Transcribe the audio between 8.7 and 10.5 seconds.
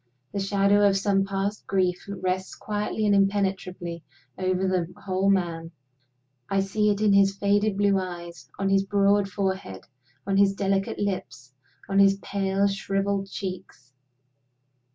broad forehead, on